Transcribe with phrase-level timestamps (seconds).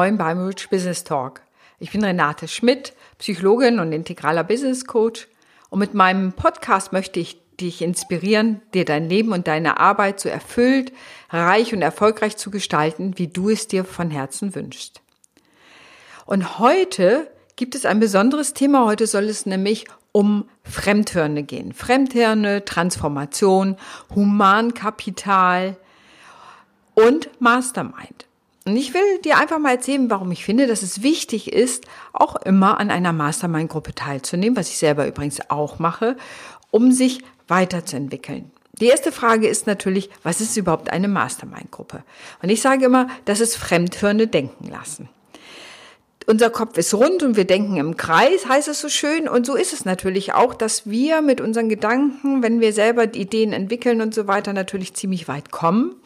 [0.00, 1.42] Beim Rich Business Talk.
[1.78, 5.28] Ich bin Renate Schmidt, Psychologin und integraler Business Coach.
[5.68, 10.30] Und mit meinem Podcast möchte ich dich inspirieren, dir dein Leben und deine Arbeit so
[10.30, 10.90] erfüllt,
[11.28, 15.02] reich und erfolgreich zu gestalten, wie du es dir von Herzen wünschst.
[16.24, 18.86] Und heute gibt es ein besonderes Thema.
[18.86, 21.74] Heute soll es nämlich um Fremdhirne gehen.
[21.74, 23.76] Fremdhirne, Transformation,
[24.14, 25.76] Humankapital
[26.94, 28.29] und Mastermind.
[28.66, 32.36] Und ich will dir einfach mal erzählen, warum ich finde, dass es wichtig ist, auch
[32.36, 36.16] immer an einer Mastermind-Gruppe teilzunehmen, was ich selber übrigens auch mache,
[36.70, 38.50] um sich weiterzuentwickeln.
[38.80, 42.02] Die erste Frage ist natürlich, was ist überhaupt eine Mastermind-Gruppe?
[42.42, 45.08] Und ich sage immer, das ist Fremdhirne denken lassen.
[46.26, 49.26] Unser Kopf ist rund und wir denken im Kreis, heißt es so schön.
[49.28, 53.52] Und so ist es natürlich auch, dass wir mit unseren Gedanken, wenn wir selber Ideen
[53.52, 55.96] entwickeln und so weiter, natürlich ziemlich weit kommen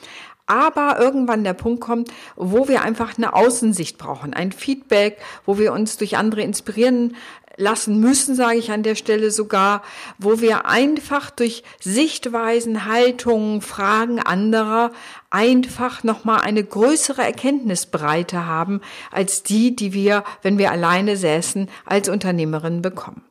[0.46, 5.72] aber irgendwann der Punkt kommt, wo wir einfach eine Außensicht brauchen, ein Feedback, wo wir
[5.72, 7.16] uns durch andere inspirieren
[7.56, 9.82] lassen müssen, sage ich an der Stelle sogar,
[10.18, 14.90] wo wir einfach durch Sichtweisen, Haltungen, Fragen anderer
[15.30, 22.08] einfach nochmal eine größere Erkenntnisbreite haben als die, die wir, wenn wir alleine säßen, als
[22.08, 23.22] Unternehmerin bekommen.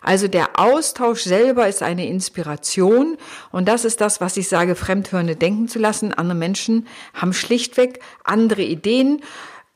[0.00, 3.16] Also der Austausch selber ist eine Inspiration
[3.50, 6.12] und das ist das, was ich sage, Fremdhörende denken zu lassen.
[6.12, 9.22] Andere Menschen haben schlichtweg andere Ideen.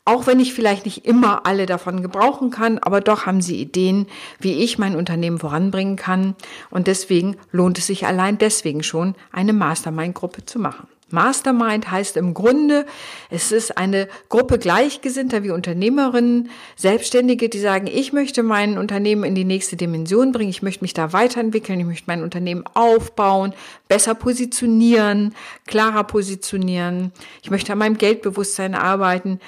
[0.09, 4.07] Auch wenn ich vielleicht nicht immer alle davon gebrauchen kann, aber doch haben sie Ideen,
[4.39, 6.37] wie ich mein Unternehmen voranbringen kann.
[6.71, 10.87] Und deswegen lohnt es sich allein deswegen schon, eine Mastermind-Gruppe zu machen.
[11.11, 12.85] Mastermind heißt im Grunde,
[13.31, 19.37] es ist eine Gruppe Gleichgesinnter wie Unternehmerinnen, Selbstständige, die sagen, ich möchte mein Unternehmen in
[19.37, 23.55] die nächste Dimension bringen, ich möchte mich da weiterentwickeln, ich möchte mein Unternehmen aufbauen,
[23.87, 25.35] besser positionieren,
[25.67, 29.39] klarer positionieren, ich möchte an meinem Geldbewusstsein arbeiten.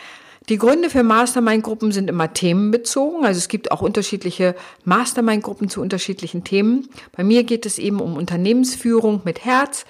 [0.49, 3.27] Die Gründe für Mastermind-Gruppen sind immer themenbezogen.
[3.27, 4.55] Also es gibt auch unterschiedliche
[4.87, 6.89] Mastermind-Gruppen zu unterschiedlichen Themen.
[7.15, 9.85] Bei mir geht es eben um Unternehmensführung mit Herz,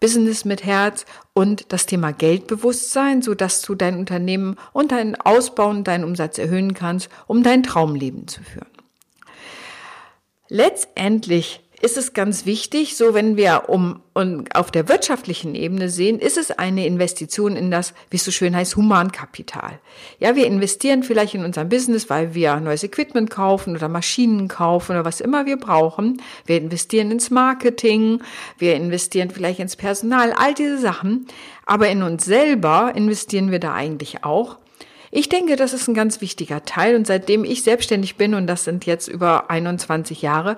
[0.00, 5.68] Business mit Herz und das Thema Geldbewusstsein, so dass du dein Unternehmen und deinen Ausbau
[5.68, 8.68] und deinen Umsatz erhöhen kannst, um dein Traumleben zu führen.
[10.48, 16.18] Letztendlich ist es ganz wichtig, so wenn wir um, um auf der wirtschaftlichen Ebene sehen,
[16.18, 19.78] ist es eine Investition in das, wie es so schön heißt, Humankapital.
[20.18, 24.92] Ja, wir investieren vielleicht in unser Business, weil wir neues Equipment kaufen oder Maschinen kaufen
[24.92, 26.22] oder was immer wir brauchen.
[26.46, 28.22] Wir investieren ins Marketing,
[28.56, 31.26] wir investieren vielleicht ins Personal, all diese Sachen.
[31.66, 34.56] Aber in uns selber investieren wir da eigentlich auch.
[35.16, 36.96] Ich denke, das ist ein ganz wichtiger Teil.
[36.96, 40.56] Und seitdem ich selbstständig bin, und das sind jetzt über 21 Jahre,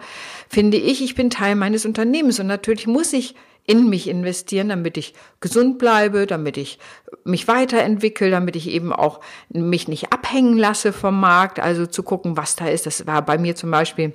[0.49, 2.41] finde ich, ich bin Teil meines Unternehmens.
[2.41, 3.34] Und natürlich muss ich
[3.66, 6.78] in mich investieren, damit ich gesund bleibe, damit ich
[7.22, 12.39] mich weiterentwickle, damit ich eben auch mich nicht abhängen lasse vom Markt, also zu gucken,
[12.39, 12.87] was da ist.
[12.87, 14.15] Das war bei mir zum Beispiel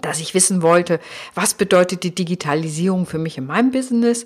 [0.00, 1.00] dass ich wissen wollte,
[1.34, 4.24] was bedeutet die Digitalisierung für mich in meinem Business.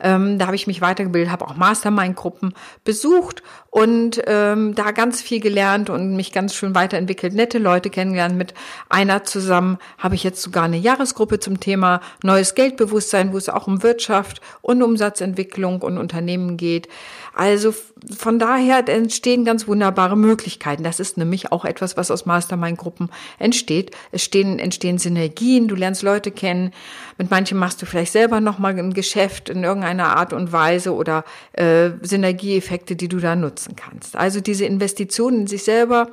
[0.00, 5.40] Ähm, da habe ich mich weitergebildet, habe auch Mastermind-Gruppen besucht und ähm, da ganz viel
[5.40, 8.36] gelernt und mich ganz schön weiterentwickelt, nette Leute kennengelernt.
[8.36, 8.54] Mit
[8.88, 13.66] einer zusammen habe ich jetzt sogar eine Jahresgruppe zum Thema neues Geldbewusstsein, wo es auch
[13.66, 16.88] um Wirtschaft und Umsatzentwicklung und Unternehmen geht.
[17.34, 17.74] Also
[18.16, 20.82] von daher entstehen ganz wunderbare Möglichkeiten.
[20.82, 23.92] Das ist nämlich auch etwas, was aus Mastermind-Gruppen entsteht.
[24.12, 26.72] Es stehen, entstehen Synergien, du lernst Leute kennen.
[27.16, 31.24] Mit manchen machst du vielleicht selber nochmal ein Geschäft in irgendeiner Art und Weise oder
[31.52, 34.16] äh, Synergieeffekte, die du da nutzen kannst.
[34.16, 36.08] Also diese Investition in sich selber.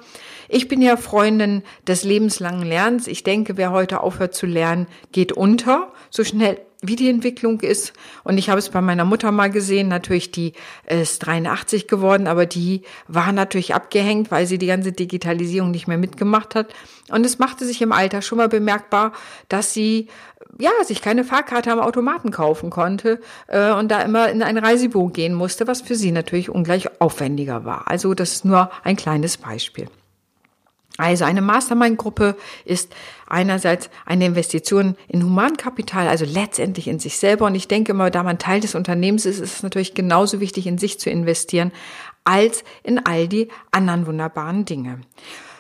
[0.48, 3.08] Ich bin ja Freundin des lebenslangen Lernens.
[3.08, 5.92] Ich denke, wer heute aufhört zu lernen, geht unter.
[6.10, 7.94] So schnell wie die Entwicklung ist.
[8.24, 10.54] Und ich habe es bei meiner Mutter mal gesehen, natürlich, die
[10.88, 15.98] ist 83 geworden, aber die war natürlich abgehängt, weil sie die ganze Digitalisierung nicht mehr
[15.98, 16.74] mitgemacht hat.
[17.10, 19.14] Und es machte sich im Alter schon mal bemerkbar,
[19.48, 20.08] dass sie
[20.58, 25.08] ja, sich keine Fahrkarte am Automaten kaufen konnte äh, und da immer in ein Reisebüro
[25.08, 27.90] gehen musste, was für sie natürlich ungleich aufwendiger war.
[27.90, 29.88] Also das ist nur ein kleines Beispiel.
[30.98, 32.94] Also eine Mastermind-Gruppe ist
[33.28, 37.46] einerseits eine Investition in Humankapital, also letztendlich in sich selber.
[37.46, 40.68] Und ich denke immer, da man Teil des Unternehmens ist, ist es natürlich genauso wichtig,
[40.68, 41.72] in sich zu investieren,
[42.24, 45.02] als in all die anderen wunderbaren Dinge.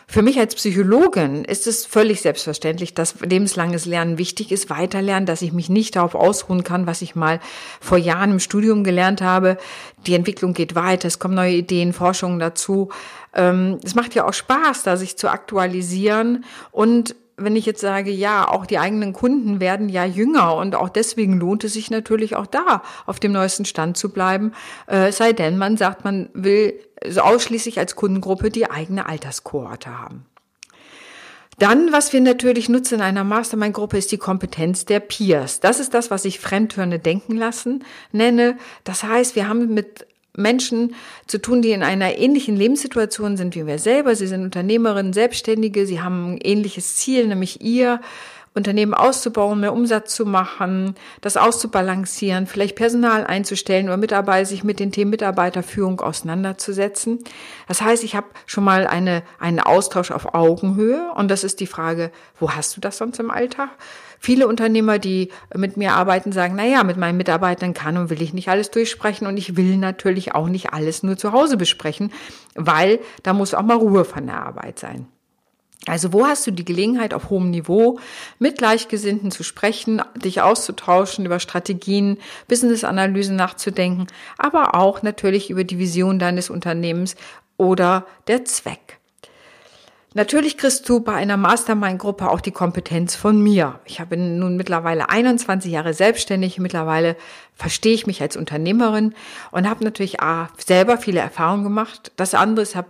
[0.07, 5.41] Für mich als Psychologin ist es völlig selbstverständlich, dass lebenslanges Lernen wichtig ist, weiterlernen, dass
[5.41, 7.39] ich mich nicht darauf ausruhen kann, was ich mal
[7.81, 9.57] vor Jahren im Studium gelernt habe.
[10.05, 12.89] Die Entwicklung geht weiter, es kommen neue Ideen, Forschungen dazu.
[13.33, 18.11] Ähm, es macht ja auch Spaß, da sich zu aktualisieren und wenn ich jetzt sage,
[18.11, 22.35] ja, auch die eigenen Kunden werden ja jünger und auch deswegen lohnt es sich natürlich
[22.35, 24.53] auch da auf dem neuesten Stand zu bleiben,
[24.87, 30.25] äh, sei denn man sagt, man will so ausschließlich als Kundengruppe die eigene Alterskohorte haben.
[31.57, 35.61] Dann, was wir natürlich nutzen in einer Mastermind-Gruppe, ist die Kompetenz der Peers.
[35.61, 38.57] Das ist das, was ich Fremdhörne denken lassen nenne.
[38.83, 40.05] Das heißt, wir haben mit
[40.37, 40.95] Menschen
[41.27, 44.15] zu tun, die in einer ähnlichen Lebenssituation sind wie wir selber.
[44.15, 48.01] Sie sind Unternehmerinnen, Selbstständige, sie haben ein ähnliches Ziel, nämlich ihr
[48.55, 54.79] Unternehmen auszubauen, mehr Umsatz zu machen, das auszubalancieren, vielleicht Personal einzustellen oder Mitarbeiter, sich mit
[54.79, 57.19] den Themen Mitarbeiterführung auseinanderzusetzen.
[57.67, 61.67] Das heißt, ich habe schon mal eine, einen Austausch auf Augenhöhe und das ist die
[61.67, 63.69] Frage, wo hast du das sonst im Alltag?
[64.19, 68.21] Viele Unternehmer, die mit mir arbeiten, sagen, na ja, mit meinen Mitarbeitern kann und will
[68.21, 72.13] ich nicht alles durchsprechen und ich will natürlich auch nicht alles nur zu Hause besprechen,
[72.55, 75.07] weil da muss auch mal Ruhe von der Arbeit sein.
[75.87, 77.99] Also wo hast du die Gelegenheit, auf hohem Niveau
[78.39, 82.17] mit Gleichgesinnten zu sprechen, dich auszutauschen, über Strategien,
[82.47, 87.15] Business-Analysen nachzudenken, aber auch natürlich über die Vision deines Unternehmens
[87.57, 88.99] oder der Zweck.
[90.17, 93.81] Natürlich kriegst du bei einer Mastermind-Gruppe auch die Kompetenz von mir.
[93.83, 96.57] Ich habe nun mittlerweile 21 Jahre selbstständig.
[96.57, 97.17] Mittlerweile
[97.53, 99.13] verstehe ich mich als Unternehmerin
[99.51, 102.13] und habe natürlich A, selber viele Erfahrungen gemacht.
[102.15, 102.87] Das andere ist, habe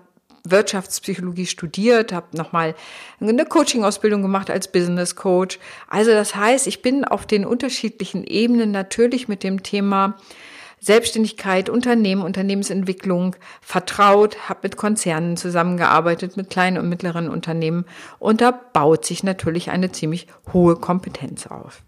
[0.50, 2.76] Wirtschaftspsychologie studiert, habe nochmal
[3.20, 5.60] eine Coaching-Ausbildung gemacht als Business Coach.
[5.88, 10.18] Also das heißt, ich bin auf den unterschiedlichen Ebenen natürlich mit dem Thema
[10.80, 17.86] Selbstständigkeit, Unternehmen, Unternehmensentwicklung vertraut, habe mit Konzernen zusammengearbeitet, mit kleinen und mittleren Unternehmen
[18.20, 21.82] und da baut sich natürlich eine ziemlich hohe Kompetenz auf.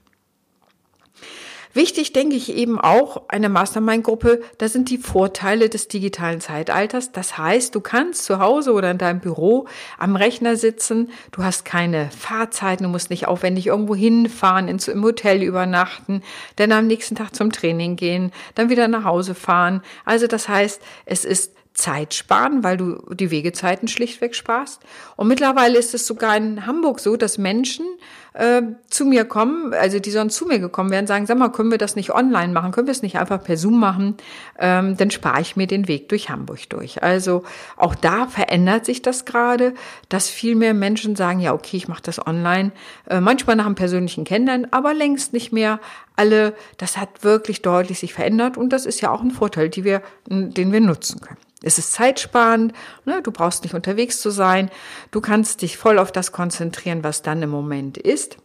[1.77, 7.11] Wichtig denke ich eben auch eine Mastermind-Gruppe, da sind die Vorteile des digitalen Zeitalters.
[7.11, 9.67] Das heißt, du kannst zu Hause oder in deinem Büro
[9.99, 15.03] am Rechner sitzen, du hast keine Fahrzeiten, du musst nicht aufwendig irgendwo hinfahren, ins, im
[15.03, 16.23] Hotel übernachten,
[16.55, 19.83] dann am nächsten Tag zum Training gehen, dann wieder nach Hause fahren.
[20.03, 24.81] Also das heißt, es ist Zeit sparen, weil du die Wegezeiten schlichtweg sparst.
[25.15, 27.85] Und mittlerweile ist es sogar in Hamburg so, dass Menschen
[28.33, 31.69] äh, zu mir kommen, also die sonst zu mir gekommen wären, sagen, sag mal, können
[31.69, 32.71] wir das nicht online machen?
[32.71, 34.17] Können wir es nicht einfach per Zoom machen?
[34.57, 37.03] Ähm, dann spare ich mir den Weg durch Hamburg durch.
[37.03, 37.43] Also
[37.75, 39.75] auch da verändert sich das gerade,
[40.09, 42.71] dass viel mehr Menschen sagen, ja, okay, ich mache das online.
[43.07, 45.79] Äh, manchmal nach einem persönlichen Kennenlernen, aber längst nicht mehr
[46.15, 46.55] alle.
[46.77, 50.01] Das hat wirklich deutlich sich verändert und das ist ja auch ein Vorteil, die wir,
[50.27, 51.46] den wir nutzen können.
[51.67, 52.73] Es ist zeitsparend,
[53.05, 53.21] ne?
[53.21, 54.71] du brauchst nicht unterwegs zu sein,
[55.11, 58.37] du kannst dich voll auf das konzentrieren, was dann im Moment ist.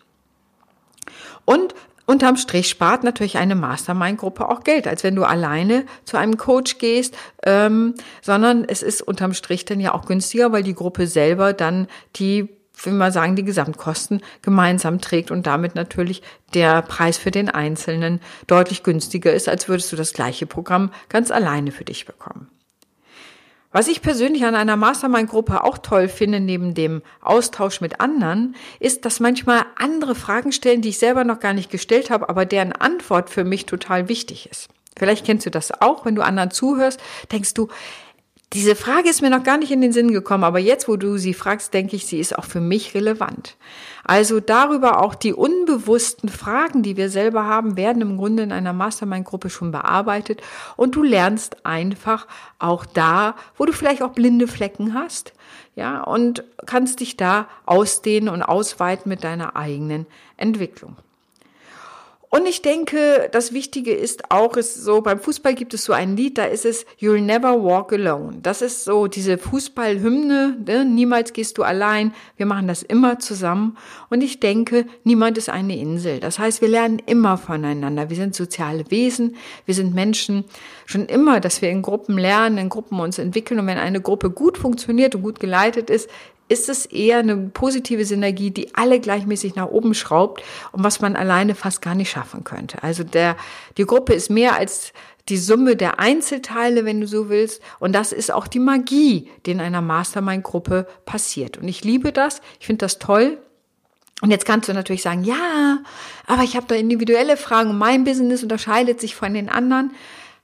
[1.44, 1.74] Und
[2.06, 6.78] unterm Strich spart natürlich eine Mastermind-Gruppe auch Geld, als wenn du alleine zu einem Coach
[6.78, 11.52] gehst, ähm, sondern es ist unterm Strich dann ja auch günstiger, weil die Gruppe selber
[11.52, 11.86] dann
[12.16, 12.48] die
[12.84, 16.22] will man sagen, die Gesamtkosten gemeinsam trägt und damit natürlich
[16.54, 21.30] der Preis für den Einzelnen deutlich günstiger ist, als würdest du das gleiche Programm ganz
[21.30, 22.48] alleine für dich bekommen.
[23.72, 29.06] Was ich persönlich an einer Mastermind-Gruppe auch toll finde, neben dem Austausch mit anderen, ist,
[29.06, 32.72] dass manchmal andere Fragen stellen, die ich selber noch gar nicht gestellt habe, aber deren
[32.72, 34.69] Antwort für mich total wichtig ist.
[34.96, 37.00] Vielleicht kennst du das auch, wenn du anderen zuhörst,
[37.32, 37.69] denkst du,
[38.52, 41.16] diese Frage ist mir noch gar nicht in den Sinn gekommen, aber jetzt, wo du
[41.16, 43.56] sie fragst, denke ich, sie ist auch für mich relevant.
[44.05, 48.72] Also darüber auch die unbewussten Fragen, die wir selber haben, werden im Grunde in einer
[48.72, 50.43] Mastermind-Gruppe schon bearbeitet
[50.77, 52.27] und du lernst einfach
[52.58, 55.32] auch da, wo du vielleicht auch blinde Flecken hast,
[55.74, 60.96] ja, und kannst dich da ausdehnen und ausweiten mit deiner eigenen Entwicklung.
[62.34, 66.17] Und ich denke, das Wichtige ist auch, ist so, beim Fußball gibt es so ein
[66.17, 68.39] Lied, da ist es You'll Never Walk Alone.
[68.43, 70.86] Das ist so diese Fußballhymne, ne?
[70.86, 73.77] niemals gehst du allein, wir machen das immer zusammen.
[74.08, 76.20] Und ich denke, niemand ist eine Insel.
[76.20, 78.08] Das heißt, wir lernen immer voneinander.
[78.08, 79.36] Wir sind soziale Wesen,
[79.67, 80.44] wir sind Menschen.
[80.86, 83.60] Schon immer, dass wir in Gruppen lernen, in Gruppen uns entwickeln.
[83.60, 86.08] Und wenn eine Gruppe gut funktioniert und gut geleitet ist,
[86.53, 90.43] ist es eher eine positive Synergie, die alle gleichmäßig nach oben schraubt
[90.73, 92.82] und was man alleine fast gar nicht schaffen könnte.
[92.82, 93.37] Also der,
[93.79, 94.93] die Gruppe ist mehr als
[95.29, 97.63] die Summe der Einzelteile, wenn du so willst.
[97.79, 101.56] Und das ist auch die Magie, die in einer Mastermind-Gruppe passiert.
[101.56, 102.43] Und ich liebe das.
[102.61, 103.39] Ich finde das toll.
[104.21, 105.79] Und jetzt kannst du natürlich sagen, ja,
[106.27, 107.79] aber ich habe da individuelle Fragen.
[107.79, 109.93] Mein Business unterscheidet sich von den anderen.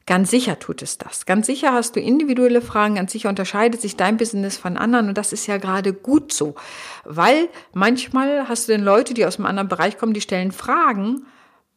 [0.09, 1.27] Ganz sicher tut es das.
[1.27, 5.19] Ganz sicher hast du individuelle Fragen, ganz sicher unterscheidet sich dein Business von anderen und
[5.19, 6.55] das ist ja gerade gut so.
[7.05, 11.27] Weil manchmal hast du denn Leute, die aus einem anderen Bereich kommen, die stellen Fragen,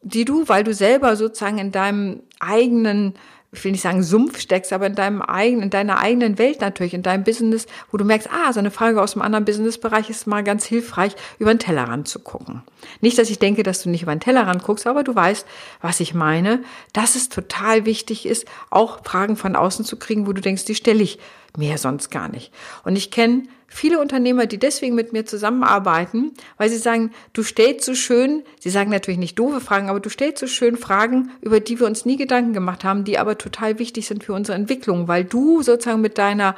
[0.00, 3.16] die du, weil du selber sozusagen in deinem eigenen
[3.54, 6.94] ich will nicht sagen Sumpf steckst, aber in deinem eigenen, in deiner eigenen Welt natürlich,
[6.94, 10.26] in deinem Business, wo du merkst, ah, so eine Frage aus einem anderen Businessbereich ist
[10.26, 12.62] mal ganz hilfreich, über den Tellerrand zu gucken.
[13.02, 15.46] Nicht, dass ich denke, dass du nicht über den Tellerrand guckst, aber du weißt,
[15.82, 16.62] was ich meine,
[16.94, 20.74] dass es total wichtig ist, auch Fragen von außen zu kriegen, wo du denkst, die
[20.74, 21.18] stelle ich
[21.56, 22.52] mir sonst gar nicht.
[22.84, 27.84] Und ich kenne viele Unternehmer, die deswegen mit mir zusammenarbeiten, weil sie sagen, du stellst
[27.84, 31.60] so schön, sie sagen natürlich nicht doofe Fragen, aber du stellst so schön Fragen, über
[31.60, 35.08] die wir uns nie Gedanken gemacht haben, die aber total wichtig sind für unsere Entwicklung,
[35.08, 36.54] weil du sozusagen mit deiner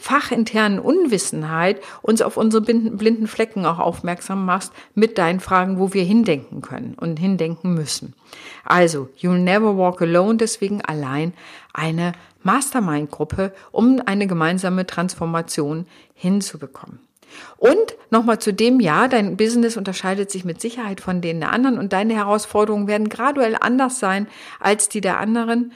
[0.00, 6.04] fachinternen Unwissenheit uns auf unsere blinden Flecken auch aufmerksam machst mit deinen Fragen, wo wir
[6.04, 8.14] hindenken können und hindenken müssen.
[8.64, 11.32] Also, you'll never walk alone, deswegen allein
[11.72, 16.98] eine Mastermind-Gruppe, um eine gemeinsame Transformation hinzubekommen.
[17.56, 21.78] Und nochmal zu dem Jahr, dein Business unterscheidet sich mit Sicherheit von denen der anderen
[21.78, 24.28] und deine Herausforderungen werden graduell anders sein
[24.60, 25.72] als die der anderen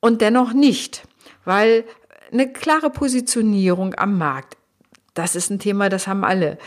[0.00, 1.06] und dennoch nicht,
[1.44, 1.84] weil
[2.32, 4.56] eine klare Positionierung am Markt,
[5.14, 6.58] das ist ein Thema, das haben alle.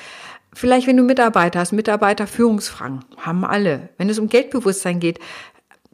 [0.53, 3.89] Vielleicht, wenn du Mitarbeiter hast, Mitarbeiterführungsfragen, haben alle.
[3.97, 5.19] Wenn es um Geldbewusstsein geht,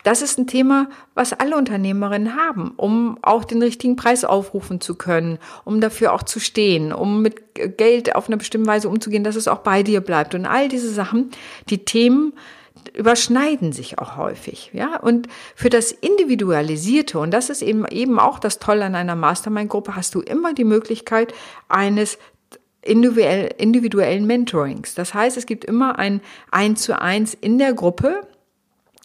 [0.04, 4.96] das ist ein Thema, was alle Unternehmerinnen haben, um auch den richtigen Preis aufrufen zu
[4.96, 9.36] können, um dafür auch zu stehen, um mit Geld auf eine bestimmte Weise umzugehen, dass
[9.36, 10.34] es auch bei dir bleibt.
[10.34, 11.30] Und all diese Sachen,
[11.70, 12.34] die Themen
[12.94, 14.98] überschneiden sich auch häufig, ja.
[14.98, 19.96] Und für das Individualisierte, und das ist eben, eben auch das Tolle an einer Mastermind-Gruppe,
[19.96, 21.34] hast du immer die Möglichkeit
[21.70, 22.18] eines
[22.84, 24.96] individuellen Mentorings.
[24.96, 28.28] Das heißt, es gibt immer ein Eins zu eins in der Gruppe,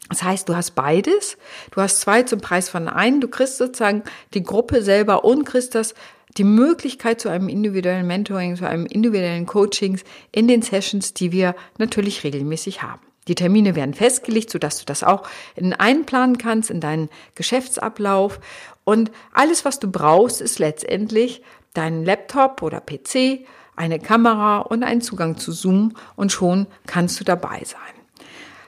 [0.09, 1.37] das heißt, du hast beides.
[1.73, 3.21] Du hast zwei zum Preis von einem.
[3.21, 4.05] Du kriegst sozusagen
[4.35, 5.95] die Gruppe selber und kriegst das
[6.37, 11.57] die Möglichkeit zu einem individuellen Mentoring, zu einem individuellen Coachings in den Sessions, die wir
[11.79, 13.01] natürlich regelmäßig haben.
[13.29, 15.23] Die Termine werden festgelegt, sodass du das auch
[15.55, 18.41] in einplanen kannst, in deinen Geschäftsablauf.
[18.85, 21.43] Und alles, was du brauchst, ist letztendlich
[21.75, 27.25] dein Laptop oder PC, eine Kamera und einen Zugang zu Zoom und schon kannst du
[27.25, 27.81] dabei sein.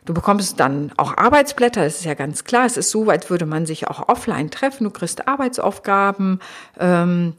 [0.04, 2.64] Du bekommst dann auch Arbeitsblätter, das ist ja ganz klar.
[2.64, 4.84] Es ist so, als würde man sich auch offline treffen.
[4.84, 6.40] Du kriegst Arbeitsaufgaben.
[6.80, 7.34] Ähm,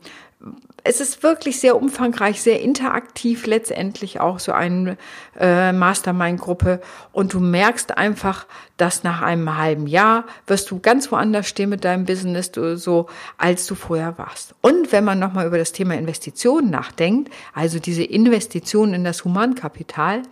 [0.84, 4.98] es ist wirklich sehr umfangreich, sehr interaktiv letztendlich auch so eine
[5.38, 6.80] äh, Mastermind-Gruppe.
[7.12, 11.84] Und du merkst einfach, dass nach einem halben Jahr wirst du ganz woanders stehen mit
[11.84, 14.56] deinem Business, du, so als du vorher warst.
[14.62, 20.24] Und wenn man nochmal über das Thema Investitionen nachdenkt, also diese Investition in das Humankapital,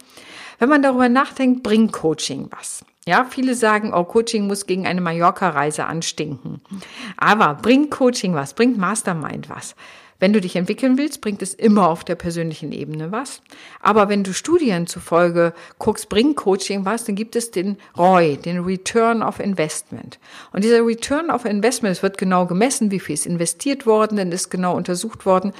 [0.59, 2.85] wenn man darüber nachdenkt, bringt Coaching was.
[3.07, 6.61] Ja, viele sagen, oh, Coaching muss gegen eine Mallorca-Reise anstinken.
[7.15, 9.75] Aber bringt Coaching was, bringt Mastermind was.
[10.19, 13.41] Wenn du dich entwickeln willst, bringt es immer auf der persönlichen Ebene was.
[13.81, 18.59] Aber wenn du Studien zufolge guckst, bringt Coaching was, dann gibt es den ROI, den
[18.59, 20.19] Return of Investment.
[20.51, 24.33] Und dieser Return of Investment, es wird genau gemessen, wie viel ist investiert worden, dann
[24.33, 25.53] ist genau untersucht worden,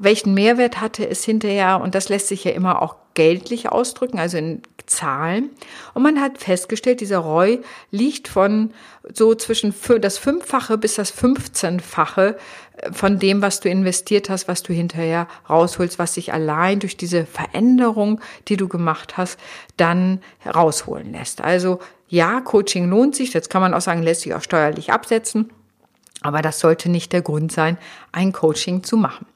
[0.00, 1.80] welchen Mehrwert hatte es hinterher.
[1.80, 5.50] Und das lässt sich ja immer auch geldlich ausdrücken, also in Zahlen.
[5.94, 8.72] Und man hat festgestellt, dieser ROI liegt von
[9.12, 12.36] so zwischen das Fünffache bis das Fünfzehnfache
[12.78, 16.96] äh, von dem, was du investiert hast, was du hinterher rausholst, was sich allein durch
[16.96, 19.38] diese Veränderung, die du gemacht hast,
[19.76, 21.40] dann rausholen lässt.
[21.40, 21.78] Also
[22.08, 23.32] ja, Coaching lohnt sich.
[23.34, 25.50] Jetzt kann man auch sagen, lässt sich auch steuerlich absetzen.
[26.20, 27.78] Aber das sollte nicht der Grund sein,
[28.12, 29.26] ein Coaching zu machen.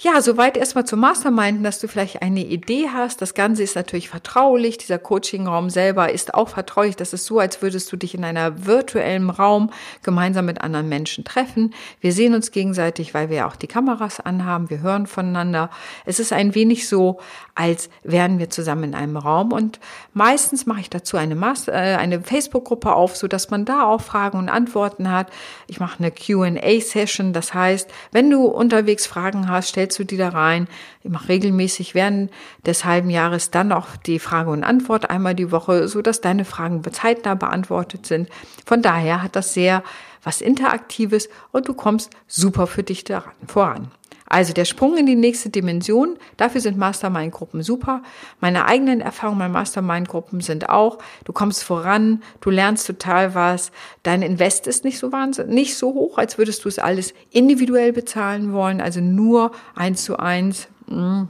[0.00, 3.20] Ja, soweit erstmal zum Mastermind, dass du vielleicht eine Idee hast.
[3.20, 4.78] Das Ganze ist natürlich vertraulich.
[4.78, 6.94] Dieser Coachingraum selber ist auch vertraulich.
[6.94, 9.70] Das ist so, als würdest du dich in einer virtuellen Raum
[10.04, 11.74] gemeinsam mit anderen Menschen treffen.
[12.00, 14.70] Wir sehen uns gegenseitig, weil wir auch die Kameras anhaben.
[14.70, 15.68] Wir hören voneinander.
[16.06, 17.18] Es ist ein wenig so,
[17.56, 19.50] als wären wir zusammen in einem Raum.
[19.50, 19.80] Und
[20.14, 24.02] meistens mache ich dazu eine, Master, äh, eine Facebook-Gruppe auf, so dass man da auch
[24.02, 25.26] Fragen und Antworten hat.
[25.66, 27.32] Ich mache eine Q&A-Session.
[27.32, 30.68] Das heißt, wenn du unterwegs Fragen hast, stell stellst du die da rein.
[31.02, 32.30] Ich mache regelmäßig während
[32.66, 36.44] des halben Jahres dann auch die Frage und Antwort einmal die Woche, so dass deine
[36.44, 38.28] Fragen zeitnah beantwortet sind.
[38.66, 39.82] Von daher hat das sehr
[40.22, 43.90] was Interaktives und du kommst super für dich daran, voran.
[44.28, 48.02] Also der Sprung in die nächste Dimension, dafür sind Mastermind-Gruppen super.
[48.40, 54.22] Meine eigenen Erfahrungen bei Mastermind-Gruppen sind auch, du kommst voran, du lernst total was, dein
[54.22, 58.52] Invest ist nicht so wahnsinnig, nicht so hoch, als würdest du es alles individuell bezahlen
[58.52, 60.68] wollen, also nur eins zu eins.
[60.86, 61.28] Mh hm,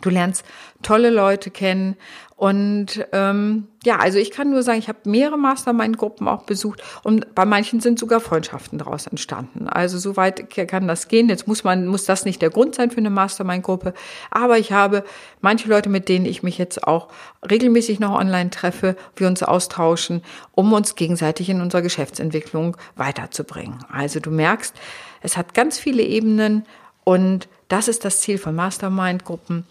[0.00, 0.44] Du lernst
[0.82, 1.96] tolle Leute kennen
[2.38, 7.34] und ähm, ja, also ich kann nur sagen, ich habe mehrere Mastermind-Gruppen auch besucht und
[7.34, 9.68] bei manchen sind sogar Freundschaften daraus entstanden.
[9.68, 11.28] Also soweit kann das gehen.
[11.28, 13.92] Jetzt muss man muss das nicht der Grund sein für eine Mastermind-Gruppe,
[14.30, 15.02] aber ich habe
[15.40, 17.08] manche Leute, mit denen ich mich jetzt auch
[17.50, 23.84] regelmäßig noch online treffe, wir uns austauschen, um uns gegenseitig in unserer Geschäftsentwicklung weiterzubringen.
[23.90, 24.76] Also du merkst,
[25.22, 26.66] es hat ganz viele Ebenen
[27.08, 29.64] und das ist das Ziel von Mastermind-Gruppen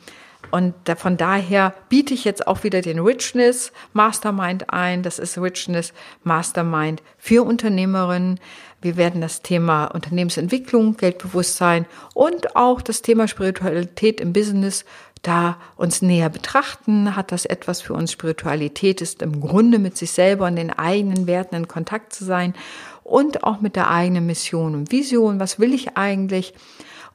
[0.50, 5.04] und von daher biete ich jetzt auch wieder den Richness Mastermind ein.
[5.04, 8.40] Das ist Richness Mastermind für Unternehmerinnen.
[8.82, 14.84] Wir werden das Thema Unternehmensentwicklung, Geldbewusstsein und auch das Thema Spiritualität im Business
[15.22, 17.16] da uns näher betrachten.
[17.16, 18.12] Hat das etwas für uns?
[18.12, 22.56] Spiritualität ist im Grunde mit sich selber und den eigenen Werten in Kontakt zu sein
[23.04, 25.40] und auch mit der eigenen Mission und Vision.
[25.40, 26.54] Was will ich eigentlich?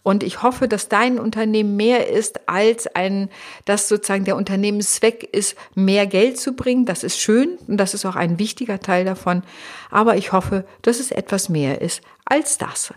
[0.03, 3.31] Und ich hoffe, dass dein Unternehmen mehr ist als ein,
[3.65, 6.87] dass sozusagen der Unternehmenszweck ist, mehr Geld zu bringen.
[6.87, 9.43] Das ist schön und das ist auch ein wichtiger Teil davon.
[9.91, 12.93] Aber ich hoffe, dass es etwas mehr ist als das.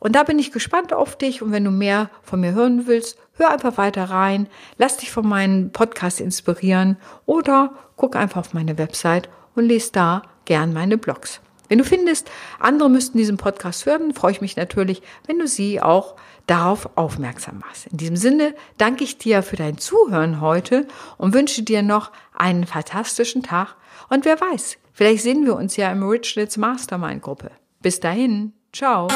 [0.00, 1.40] Und da bin ich gespannt auf dich.
[1.42, 4.48] Und wenn du mehr von mir hören willst, hör einfach weiter rein.
[4.76, 10.22] Lass dich von meinem Podcast inspirieren oder guck einfach auf meine Website und lese da
[10.44, 11.40] gern meine Blogs.
[11.70, 15.80] Wenn du findest, andere müssten diesen Podcast hören, freue ich mich natürlich, wenn du sie
[15.80, 16.16] auch
[16.48, 17.86] darauf aufmerksam machst.
[17.86, 22.66] In diesem Sinne danke ich dir für dein Zuhören heute und wünsche dir noch einen
[22.66, 23.76] fantastischen Tag.
[24.08, 27.52] Und wer weiß, vielleicht sehen wir uns ja im Richness Mastermind Gruppe.
[27.80, 29.06] Bis dahin, ciao.